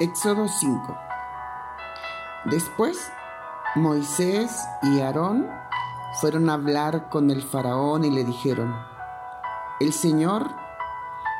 [0.00, 0.98] Éxodo 5
[2.46, 3.12] Después,
[3.76, 5.46] Moisés y Aarón
[6.22, 8.74] fueron a hablar con el faraón y le dijeron,
[9.78, 10.48] El Señor,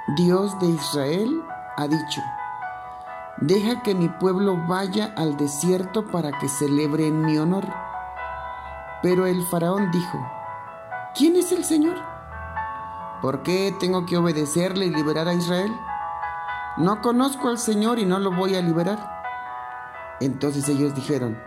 [0.09, 1.43] Dios de Israel,
[1.79, 2.21] ha dicho,
[3.39, 7.65] Deja que mi pueblo vaya al desierto para que celebre en mi honor.
[9.03, 10.19] Pero el faraón dijo,
[11.15, 11.97] ¿quién es el Señor?
[13.23, 15.73] ¿Por qué tengo que obedecerle y liberar a Israel?
[16.77, 19.23] No conozco al Señor y no lo voy a liberar.
[20.21, 21.41] Entonces ellos dijeron,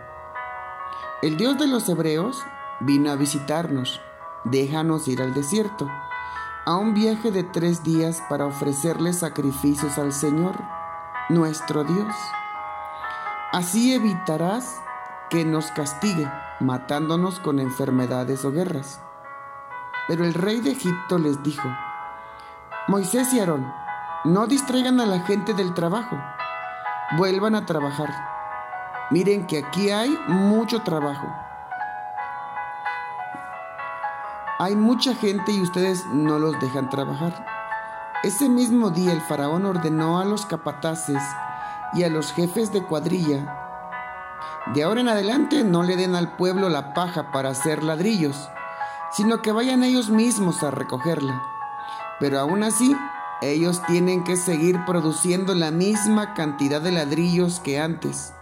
[1.22, 2.44] el Dios de los hebreos
[2.80, 4.00] vino a visitarnos,
[4.44, 5.88] déjanos ir al desierto,
[6.66, 10.56] a un viaje de tres días para ofrecerle sacrificios al Señor,
[11.28, 12.14] nuestro Dios.
[13.52, 14.80] Así evitarás
[15.30, 16.30] que nos castigue,
[16.60, 19.00] matándonos con enfermedades o guerras.
[20.08, 21.68] Pero el rey de Egipto les dijo,
[22.88, 23.72] Moisés y Aarón,
[24.24, 26.16] no distraigan a la gente del trabajo.
[27.16, 28.08] Vuelvan a trabajar.
[29.10, 31.26] Miren que aquí hay mucho trabajo.
[34.58, 37.44] Hay mucha gente y ustedes no los dejan trabajar.
[38.22, 41.22] Ese mismo día el faraón ordenó a los capataces
[41.92, 43.60] y a los jefes de cuadrilla,
[44.72, 48.48] de ahora en adelante no le den al pueblo la paja para hacer ladrillos,
[49.12, 51.42] sino que vayan ellos mismos a recogerla.
[52.18, 52.96] Pero aún así
[53.42, 58.32] ellos tienen que seguir produciendo la misma cantidad de ladrillos que antes.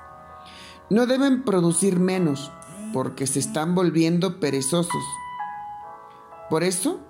[0.90, 2.52] No deben producir menos
[2.92, 5.02] porque se están volviendo perezosos.
[6.50, 7.00] Por eso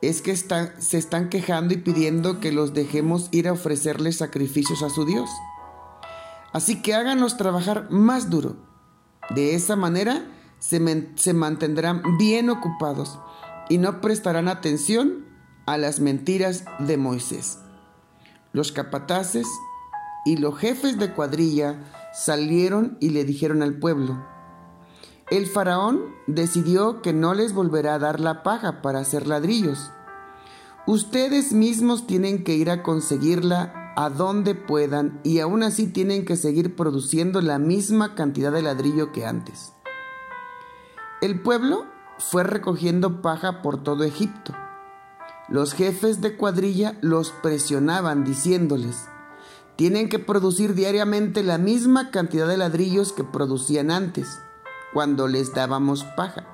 [0.00, 4.90] es que se están quejando y pidiendo que los dejemos ir a ofrecerles sacrificios a
[4.90, 5.28] su Dios.
[6.52, 8.56] Así que háganos trabajar más duro.
[9.34, 10.24] De esa manera
[10.58, 13.18] se, se mantendrán bien ocupados
[13.68, 15.25] y no prestarán atención
[15.66, 17.58] a las mentiras de Moisés.
[18.52, 19.46] Los capataces
[20.24, 24.24] y los jefes de cuadrilla salieron y le dijeron al pueblo,
[25.28, 29.90] el faraón decidió que no les volverá a dar la paja para hacer ladrillos.
[30.86, 36.36] Ustedes mismos tienen que ir a conseguirla a donde puedan y aún así tienen que
[36.36, 39.72] seguir produciendo la misma cantidad de ladrillo que antes.
[41.20, 41.86] El pueblo
[42.18, 44.54] fue recogiendo paja por todo Egipto
[45.48, 49.04] los jefes de cuadrilla los presionaban diciéndoles,
[49.76, 54.40] tienen que producir diariamente la misma cantidad de ladrillos que producían antes,
[54.92, 56.46] cuando les dábamos paja.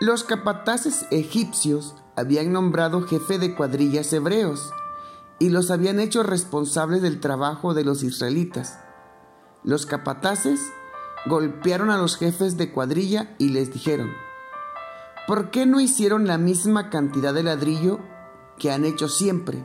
[0.00, 4.72] Los capataces egipcios habían nombrado jefe de cuadrillas hebreos
[5.38, 8.80] y los habían hecho responsables del trabajo de los israelitas.
[9.62, 10.60] Los capataces
[11.26, 14.10] golpearon a los jefes de cuadrilla y les dijeron,
[15.26, 18.00] ¿Por qué no hicieron la misma cantidad de ladrillo
[18.58, 19.64] que han hecho siempre?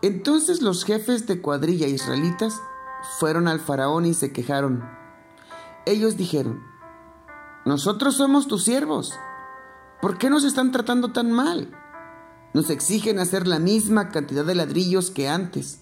[0.00, 2.60] Entonces los jefes de cuadrilla israelitas
[3.18, 4.82] fueron al faraón y se quejaron.
[5.84, 6.62] Ellos dijeron,
[7.66, 9.12] nosotros somos tus siervos.
[10.00, 11.70] ¿Por qué nos están tratando tan mal?
[12.54, 15.80] Nos exigen hacer la misma cantidad de ladrillos que antes,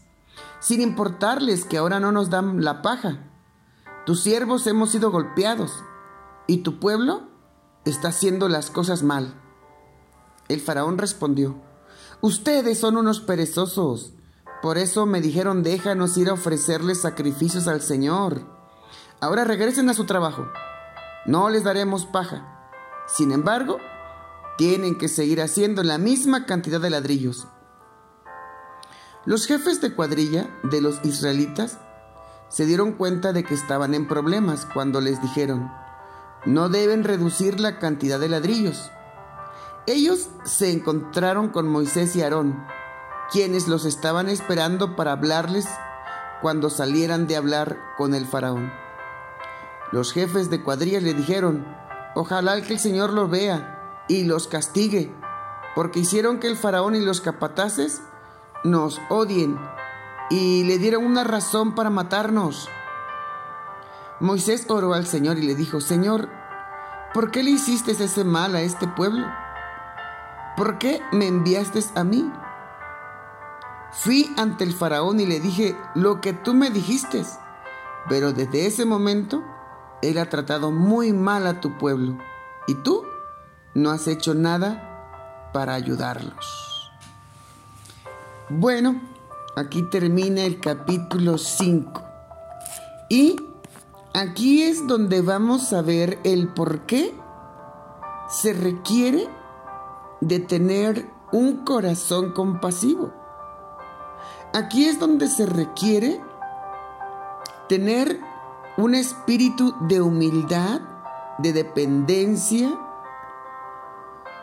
[0.59, 3.31] sin importarles que ahora no nos dan la paja.
[4.05, 5.85] Tus siervos hemos sido golpeados,
[6.47, 7.34] y tu pueblo
[7.85, 9.35] está haciendo las cosas mal.
[10.49, 11.57] El faraón respondió,
[12.21, 14.15] Ustedes son unos perezosos.
[14.63, 18.47] Por eso me dijeron, déjanos ir a ofrecerles sacrificios al Señor.
[19.21, 20.49] Ahora regresen a su trabajo.
[21.27, 22.71] No les daremos paja.
[23.07, 23.79] Sin embargo,
[24.57, 27.47] tienen que seguir haciendo la misma cantidad de ladrillos.
[29.27, 31.79] Los jefes de cuadrilla de los israelitas
[32.49, 35.71] se dieron cuenta de que estaban en problemas cuando les dijeron,
[36.47, 38.91] no deben reducir la cantidad de ladrillos.
[39.87, 42.65] Ellos se encontraron con Moisés y Aarón,
[43.31, 45.67] quienes los estaban esperando para hablarles
[46.41, 48.73] cuando salieran de hablar con el faraón.
[49.93, 51.67] Los jefes de cuadrillas le dijeron,
[52.15, 55.15] ojalá que el Señor los vea y los castigue,
[55.75, 58.03] porque hicieron que el faraón y los capataces
[58.65, 59.59] nos odien
[60.31, 62.69] y le dieron una razón para matarnos.
[64.25, 66.31] Moisés oró al Señor y le dijo, Señor,
[67.13, 69.27] ¿por qué le hiciste ese mal a este pueblo?
[70.57, 72.33] ¿Por qué me enviaste a mí?
[73.93, 77.23] Fui ante el faraón y le dije lo que tú me dijiste,
[78.09, 79.45] pero desde ese momento
[80.01, 82.17] él ha tratado muy mal a tu pueblo
[82.67, 83.05] y tú
[83.75, 86.91] no has hecho nada para ayudarlos.
[88.49, 89.03] Bueno,
[89.55, 92.03] aquí termina el capítulo 5
[93.11, 93.37] y
[94.17, 97.13] Aquí es donde vamos a ver el por qué
[98.29, 99.29] se requiere
[100.21, 103.13] de tener un corazón compasivo.
[104.53, 106.21] aquí es donde se requiere
[107.69, 108.21] tener
[108.77, 110.81] un espíritu de humildad,
[111.39, 112.73] de dependencia.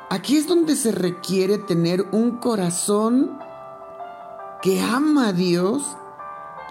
[0.09, 3.39] Aquí es donde se requiere tener un corazón
[4.61, 5.95] que ama a Dios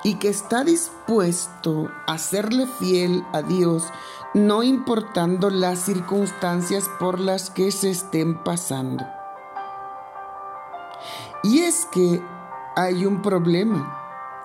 [0.02, 3.84] y que está dispuesto a serle fiel a Dios,
[4.34, 9.04] no importando las circunstancias por las que se estén pasando.
[11.42, 12.22] Y es que
[12.76, 13.96] hay un problema.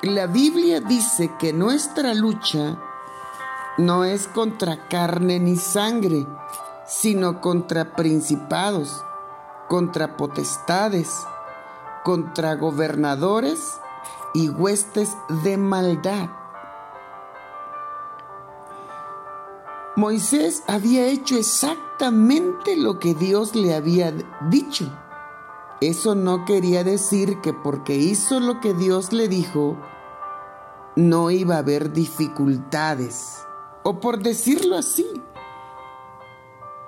[0.02, 2.78] La Biblia dice que nuestra lucha
[3.78, 6.26] no es contra carne ni sangre,
[6.86, 9.04] sino contra principados,
[9.68, 11.12] contra potestades,
[12.04, 13.80] contra gobernadores
[14.36, 16.30] y huestes de maldad.
[19.96, 24.14] Moisés había hecho exactamente lo que Dios le había
[24.50, 24.92] dicho.
[25.80, 29.78] Eso no quería decir que porque hizo lo que Dios le dijo,
[30.98, 33.46] no iba a haber dificultades.
[33.84, 35.06] O por decirlo así,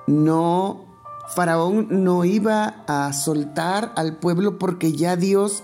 [0.05, 0.85] no,
[1.33, 5.63] Faraón no iba a soltar al pueblo porque ya Dios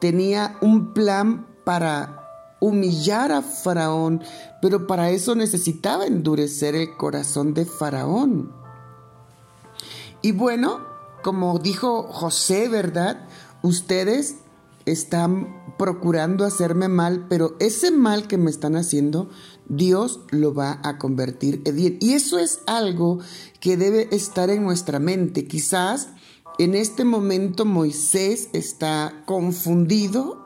[0.00, 2.22] tenía un plan para
[2.60, 4.22] humillar a Faraón,
[4.62, 8.52] pero para eso necesitaba endurecer el corazón de Faraón.
[10.22, 10.80] Y bueno,
[11.22, 13.28] como dijo José, ¿verdad?
[13.62, 14.36] Ustedes
[14.86, 19.28] están procurando hacerme mal, pero ese mal que me están haciendo,
[19.68, 21.98] Dios lo va a convertir en bien.
[22.00, 23.18] Y eso es algo
[23.60, 25.46] que debe estar en nuestra mente.
[25.46, 26.08] Quizás
[26.58, 30.44] en este momento Moisés está confundido,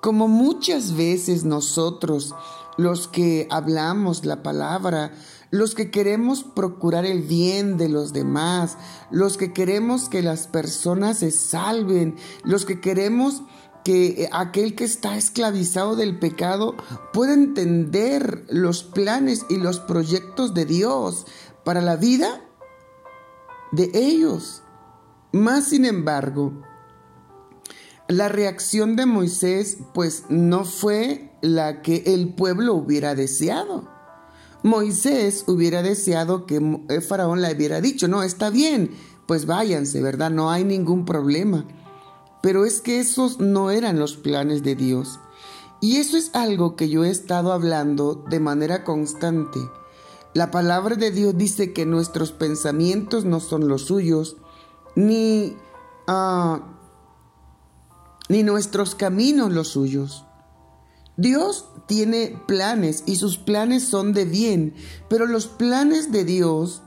[0.00, 2.34] como muchas veces nosotros,
[2.76, 5.12] los que hablamos la palabra,
[5.50, 8.76] los que queremos procurar el bien de los demás,
[9.10, 13.42] los que queremos que las personas se salven, los que queremos
[13.84, 16.74] que aquel que está esclavizado del pecado
[17.12, 21.26] pueda entender los planes y los proyectos de Dios
[21.64, 22.42] para la vida
[23.72, 24.62] de ellos.
[25.32, 26.52] Más sin embargo,
[28.08, 33.88] la reacción de Moisés pues no fue la que el pueblo hubiera deseado.
[34.62, 38.90] Moisés hubiera deseado que el faraón le hubiera dicho, no, está bien,
[39.26, 40.30] pues váyanse, ¿verdad?
[40.30, 41.64] No hay ningún problema.
[42.42, 45.20] Pero es que esos no eran los planes de Dios.
[45.80, 49.60] Y eso es algo que yo he estado hablando de manera constante.
[50.34, 54.36] La palabra de Dios dice que nuestros pensamientos no son los suyos,
[54.94, 55.56] ni,
[56.06, 56.60] ah,
[58.28, 60.24] ni nuestros caminos los suyos.
[61.16, 64.74] Dios tiene planes y sus planes son de bien,
[65.08, 66.82] pero los planes de Dios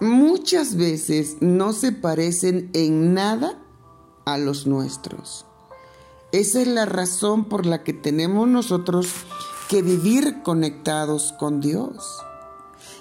[0.00, 3.58] muchas veces no se parecen en nada
[4.26, 5.46] a los nuestros.
[6.32, 9.08] Esa es la razón por la que tenemos nosotros
[9.68, 12.20] que vivir conectados con Dios.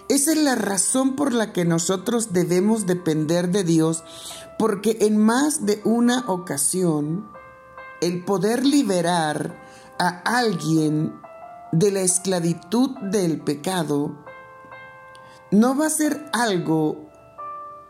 [0.09, 4.03] Esa es la razón por la que nosotros debemos depender de Dios,
[4.57, 7.29] porque en más de una ocasión,
[8.01, 9.55] el poder liberar
[9.99, 11.13] a alguien
[11.71, 14.15] de la esclavitud del pecado
[15.51, 17.09] no va a ser algo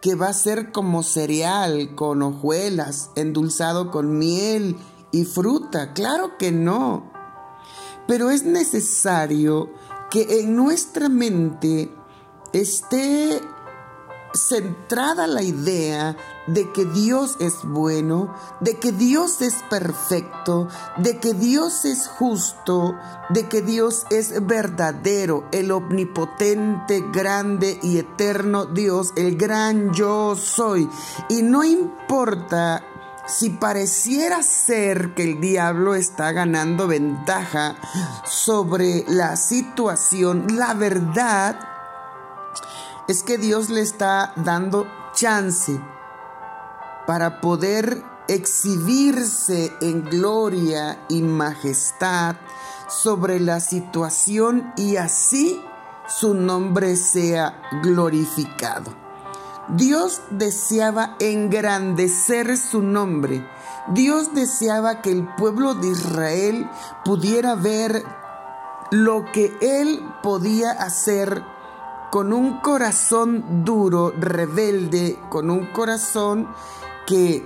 [0.02, 4.76] que va a ser como cereal con hojuelas, endulzado con miel
[5.12, 5.94] y fruta.
[5.94, 7.14] Claro que no.
[8.08, 9.70] Pero es necesario
[10.10, 11.94] que en nuestra mente
[12.54, 13.42] esté
[14.34, 16.16] centrada la idea
[16.48, 22.96] de que Dios es bueno, de que Dios es perfecto, de que Dios es justo,
[23.30, 30.90] de que Dios es verdadero, el omnipotente, grande y eterno Dios, el gran yo soy.
[31.30, 32.84] Y no importa
[33.28, 37.76] si pareciera ser que el diablo está ganando ventaja
[38.26, 41.69] sobre la situación, la verdad
[43.10, 45.82] es que Dios le está dando chance
[47.08, 52.36] para poder exhibirse en gloria y majestad
[52.88, 55.60] sobre la situación y así
[56.08, 58.94] su nombre sea glorificado.
[59.70, 63.44] Dios deseaba engrandecer su nombre.
[63.88, 66.70] Dios deseaba que el pueblo de Israel
[67.04, 68.04] pudiera ver
[68.92, 71.44] lo que Él podía hacer
[72.12, 76.50] con un corazón duro, rebelde, con un corazón
[77.06, 77.46] que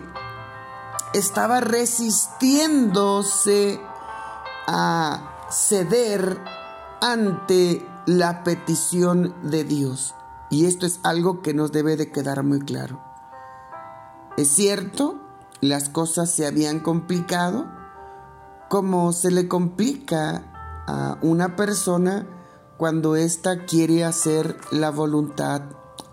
[1.13, 3.79] estaba resistiéndose
[4.67, 6.39] a ceder
[7.01, 10.15] ante la petición de Dios.
[10.49, 13.01] Y esto es algo que nos debe de quedar muy claro.
[14.37, 15.19] Es cierto,
[15.61, 17.67] las cosas se habían complicado,
[18.69, 20.43] como se le complica
[20.87, 22.27] a una persona
[22.77, 25.61] cuando ésta quiere hacer la voluntad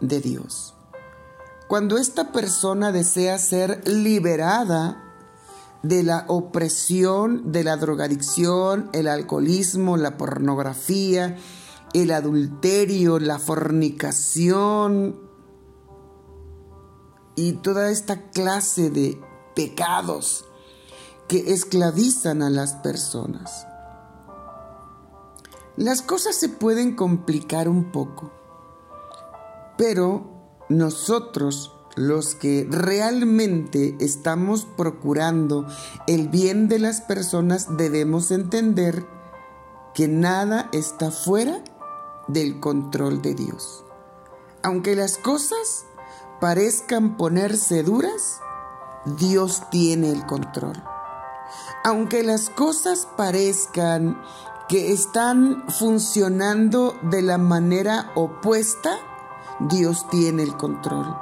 [0.01, 0.75] de Dios.
[1.69, 5.11] Cuando esta persona desea ser liberada
[5.83, 11.37] de la opresión, de la drogadicción, el alcoholismo, la pornografía,
[11.93, 15.21] el adulterio, la fornicación
[17.37, 19.21] y toda esta clase de
[19.55, 20.45] pecados
[21.29, 23.67] que esclavizan a las personas.
[25.81, 28.31] Las cosas se pueden complicar un poco,
[29.79, 30.27] pero
[30.69, 35.67] nosotros los que realmente estamos procurando
[36.07, 39.07] el bien de las personas debemos entender
[39.95, 41.65] que nada está fuera
[42.29, 43.83] del control de Dios.
[44.63, 45.87] Aunque las cosas
[46.43, 48.39] parezcan ponerse duras,
[49.17, 50.77] Dios tiene el control.
[51.85, 54.21] Aunque las cosas parezcan
[54.71, 58.93] que están funcionando de la manera opuesta,
[59.69, 61.13] Dios tiene el control.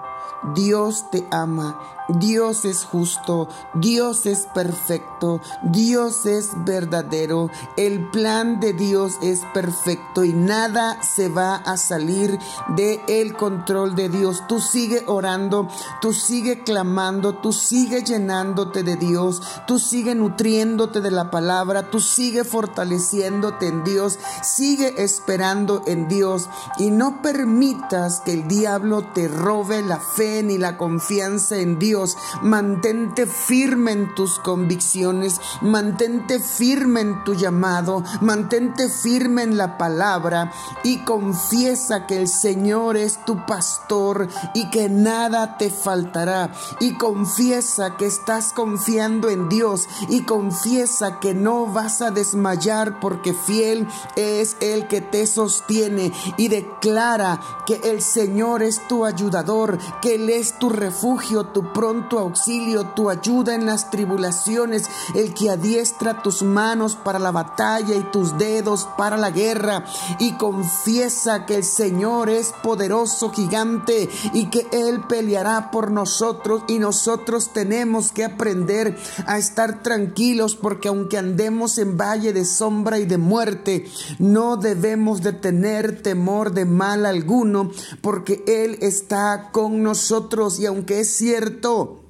[0.54, 8.72] Dios te ama, Dios es justo, Dios es perfecto, Dios es verdadero, el plan de
[8.72, 12.38] Dios es perfecto y nada se va a salir
[12.68, 14.42] de el control de Dios.
[14.48, 15.68] Tú sigue orando,
[16.00, 22.00] tú sigue clamando, tú sigue llenándote de Dios, tú sigue nutriéndote de la palabra, tú
[22.00, 26.48] sigue fortaleciéndote en Dios, sigue esperando en Dios.
[26.78, 31.97] Y no permitas que el diablo te robe la fe ni la confianza en Dios
[32.42, 40.52] Mantente firme en tus convicciones, mantente firme en tu llamado, mantente firme en la palabra
[40.84, 46.52] y confiesa que el Señor es tu pastor y que nada te faltará.
[46.80, 53.34] Y confiesa que estás confiando en Dios y confiesa que no vas a desmayar porque
[53.34, 53.86] fiel
[54.16, 60.30] es el que te sostiene y declara que el Señor es tu ayudador, que Él
[60.30, 66.42] es tu refugio, tu pronto auxilio, tu ayuda en las tribulaciones, el que adiestra tus
[66.42, 69.86] manos para la batalla y tus dedos para la guerra.
[70.18, 76.62] Y confiesa que el Señor es poderoso, gigante, y que Él peleará por nosotros.
[76.68, 82.98] Y nosotros tenemos que aprender a estar tranquilos porque aunque andemos en valle de sombra
[82.98, 83.86] y de muerte,
[84.18, 87.70] no debemos de tener temor de mal alguno
[88.02, 90.60] porque Él está con nosotros.
[90.60, 92.07] Y aunque es cierto, Senhor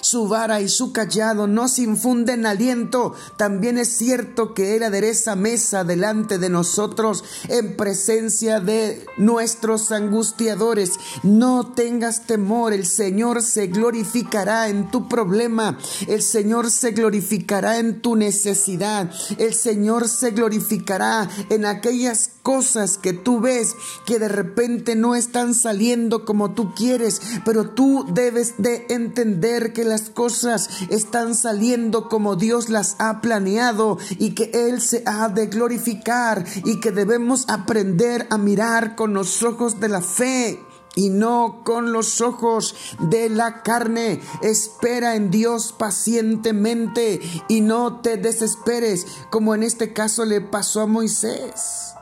[0.00, 3.14] su vara y su callado nos infunden aliento.
[3.36, 10.92] También es cierto que Él adereza mesa delante de nosotros en presencia de nuestros angustiadores.
[11.22, 15.78] No tengas temor, el Señor se glorificará en tu problema.
[16.06, 19.10] El Señor se glorificará en tu necesidad.
[19.38, 23.74] El Señor se glorificará en aquellas cosas que tú ves
[24.06, 29.84] que de repente no están saliendo como tú quieres, pero tú debes de entender que
[29.84, 35.46] las cosas están saliendo como Dios las ha planeado y que Él se ha de
[35.46, 40.60] glorificar y que debemos aprender a mirar con los ojos de la fe
[40.94, 44.20] y no con los ojos de la carne.
[44.42, 50.86] Espera en Dios pacientemente y no te desesperes, como en este caso le pasó a
[50.86, 51.94] Moisés.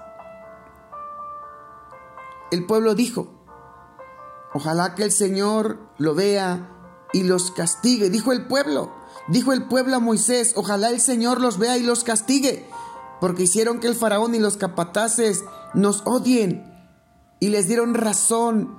[2.51, 3.29] El pueblo dijo,
[4.55, 6.78] ojalá que el Señor lo vea
[7.13, 8.11] y los castigue.
[8.11, 8.93] Dijo el pueblo,
[9.29, 12.69] dijo el pueblo a Moisés, ojalá el Señor los vea y los castigue,
[13.21, 16.65] porque hicieron que el faraón y los capataces nos odien
[17.41, 18.79] y les dieron razón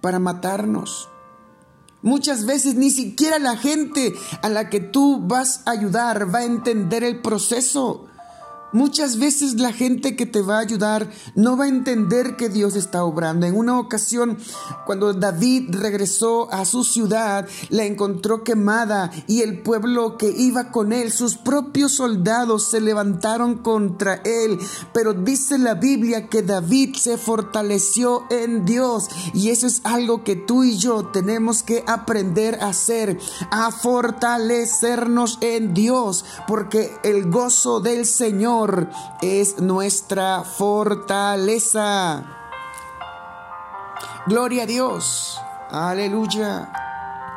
[0.00, 1.08] para matarnos.
[2.02, 6.44] Muchas veces ni siquiera la gente a la que tú vas a ayudar va a
[6.44, 8.07] entender el proceso.
[8.72, 12.76] Muchas veces la gente que te va a ayudar no va a entender que Dios
[12.76, 13.46] está obrando.
[13.46, 14.36] En una ocasión,
[14.84, 20.92] cuando David regresó a su ciudad, la encontró quemada y el pueblo que iba con
[20.92, 24.58] él, sus propios soldados, se levantaron contra él.
[24.92, 30.36] Pero dice la Biblia que David se fortaleció en Dios y eso es algo que
[30.36, 33.18] tú y yo tenemos que aprender a hacer,
[33.50, 38.04] a fortalecernos en Dios, porque el gozo del
[39.22, 42.24] Es nuestra fortaleza.
[44.26, 45.40] Gloria a Dios.
[45.70, 46.72] Aleluya.